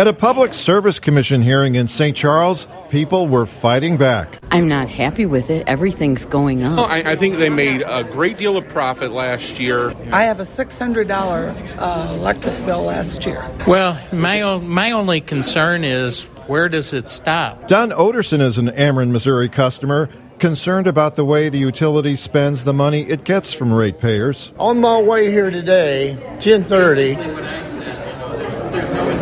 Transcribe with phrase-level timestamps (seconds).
[0.00, 2.16] At a Public Service Commission hearing in St.
[2.16, 4.42] Charles, people were fighting back.
[4.50, 5.62] I'm not happy with it.
[5.66, 6.78] Everything's going up.
[6.78, 9.94] Oh, I, I, think they made a great deal of profit last year.
[10.10, 13.46] I have a $600 uh, electric bill last year.
[13.66, 17.68] Well, my, o- my only concern is where does it stop?
[17.68, 22.72] Don Oderson is an Ameren, Missouri customer concerned about the way the utility spends the
[22.72, 24.54] money it gets from ratepayers.
[24.58, 27.59] On my way here today, 1030,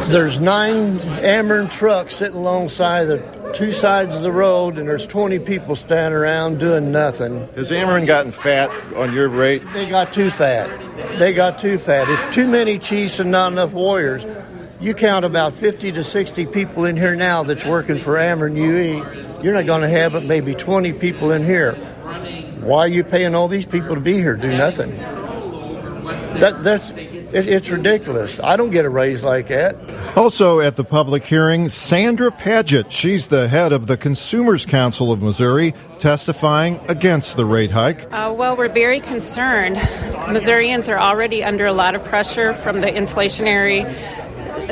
[0.08, 3.18] there's nine Ameren trucks sitting alongside the
[3.54, 7.48] two sides of the road, and there's 20 people standing around doing nothing.
[7.54, 9.72] Has Ameren gotten fat on your rates?
[9.74, 10.68] They got too fat.
[11.18, 12.08] They got too fat.
[12.08, 14.24] It's too many chiefs and not enough warriors.
[14.80, 19.42] You count about 50 to 60 people in here now that's working for Ameren UE.
[19.42, 21.74] You're not going to have but maybe 20 people in here.
[22.60, 24.36] Why are you paying all these people to be here?
[24.36, 24.96] Do nothing.
[26.38, 26.92] That, that's
[27.32, 28.38] it, it's ridiculous.
[28.40, 29.76] I don't get a raise like that.
[30.16, 32.92] Also at the public hearing, Sandra Paget.
[32.92, 38.04] She's the head of the Consumers Council of Missouri, testifying against the rate hike.
[38.12, 39.76] Uh, well, we're very concerned.
[40.32, 43.84] Missourians are already under a lot of pressure from the inflationary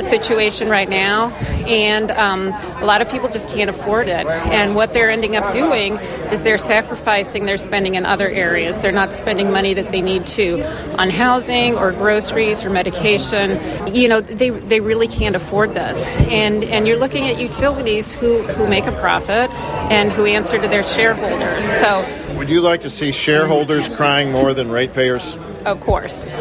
[0.01, 1.29] situation right now,
[1.67, 2.47] and um,
[2.81, 4.25] a lot of people just can't afford it.
[4.25, 5.97] And what they're ending up doing
[6.31, 8.77] is they're sacrificing their spending in other areas.
[8.79, 10.63] They're not spending money that they need to
[10.97, 13.93] on housing or groceries or medication.
[13.93, 16.05] You know, they, they really can't afford this.
[16.07, 19.51] And and you're looking at utilities who, who make a profit
[19.91, 21.65] and who answer to their shareholders.
[21.79, 22.05] So
[22.37, 25.35] would you like to see shareholders crying more than ratepayers?
[25.65, 26.33] Of course.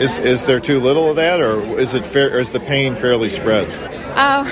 [0.00, 2.36] Is is there too little of that, or is it fair?
[2.36, 3.97] Or is the pain fairly spread?
[4.18, 4.42] Uh,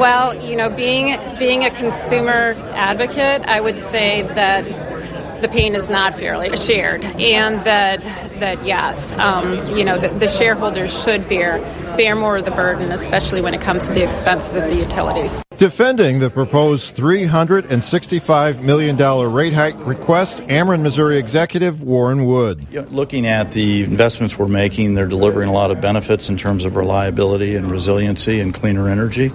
[0.00, 5.88] well, you know, being being a consumer advocate, I would say that the pain is
[5.88, 8.00] not fairly shared, and that
[8.40, 11.60] that yes, um, you know, the, the shareholders should bear
[11.96, 15.40] bear more of the burden, especially when it comes to the expenses of the utilities.
[15.62, 18.96] Defending the proposed $365 million
[19.32, 22.66] rate hike request, Ameren, Missouri executive Warren Wood.
[22.68, 26.64] Yeah, looking at the investments we're making, they're delivering a lot of benefits in terms
[26.64, 29.32] of reliability and resiliency and cleaner energy.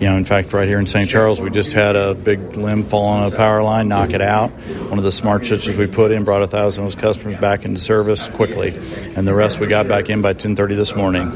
[0.00, 1.08] You know, in fact, right here in St.
[1.08, 4.50] Charles, we just had a big limb fall on a power line, knock it out.
[4.90, 7.64] One of the smart switches we put in brought a thousand of those customers back
[7.64, 8.78] into service quickly,
[9.16, 11.32] and the rest we got back in by 10:30 this morning.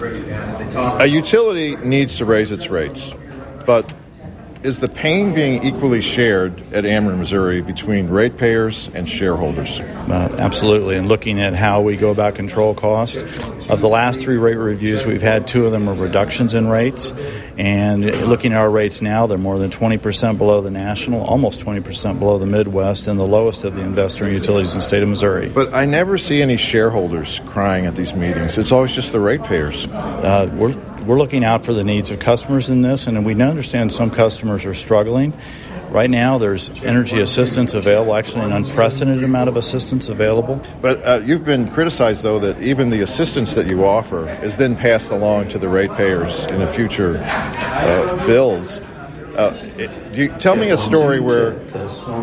[1.01, 3.15] A utility needs to raise its rates,
[3.65, 3.91] but
[4.65, 9.79] is the pain being equally shared at Ameren, Missouri, between ratepayers and shareholders?
[9.79, 10.97] Uh, absolutely.
[10.97, 13.19] And looking at how we go about control cost,
[13.69, 17.13] of the last three rate reviews, we've had two of them are reductions in rates.
[17.59, 22.19] And looking at our rates now, they're more than 20% below the national, almost 20%
[22.19, 25.51] below the Midwest, and the lowest of the investor utilities in the state of Missouri.
[25.51, 28.57] But I never see any shareholders crying at these meetings.
[28.57, 29.87] It's always just the ratepayers.
[29.89, 30.73] Uh, we're
[31.07, 34.65] we're looking out for the needs of customers in this, and we understand some customers
[34.65, 35.33] are struggling.
[35.91, 40.61] Right now, there's energy assistance available, actually, an unprecedented amount of assistance available.
[40.81, 44.75] But uh, you've been criticized, though, that even the assistance that you offer is then
[44.75, 48.81] passed along to the ratepayers in the future uh, bills.
[49.37, 49.53] Uh,
[50.13, 51.53] you, tell me a story where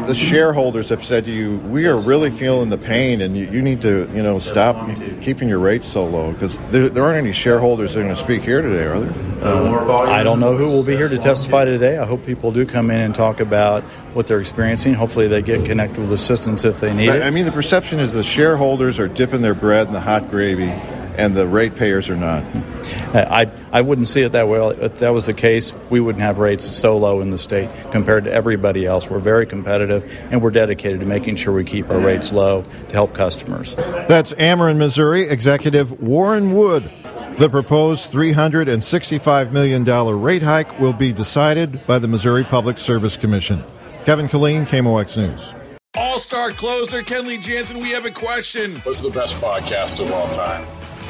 [0.05, 3.61] the shareholders have said to you, "We are really feeling the pain, and you, you
[3.61, 4.87] need to, you know, stop
[5.21, 8.21] keeping your rates so low." Because there, there, aren't any shareholders that are going to
[8.21, 9.45] speak here today, are there?
[9.45, 11.97] Uh, I don't know who will be here to testify today.
[11.97, 13.83] I hope people do come in and talk about
[14.13, 14.93] what they're experiencing.
[14.93, 17.23] Hopefully, they get connected with assistance if they need I, it.
[17.23, 20.71] I mean, the perception is the shareholders are dipping their bread in the hot gravy
[21.17, 22.43] and the ratepayers are not.
[23.13, 24.59] Uh, I, I wouldn't see it that way.
[24.81, 28.23] If that was the case, we wouldn't have rates so low in the state compared
[28.25, 29.09] to everybody else.
[29.09, 32.93] We're very competitive, and we're dedicated to making sure we keep our rates low to
[32.93, 33.75] help customers.
[33.75, 36.91] That's Ameren, Missouri Executive Warren Wood.
[37.39, 43.63] The proposed $365 million rate hike will be decided by the Missouri Public Service Commission.
[44.05, 45.53] Kevin Killeen, KMOX News.
[45.95, 48.75] All star closer Kenley Jansen, we have a question.
[48.83, 50.65] What's the best podcast of all time?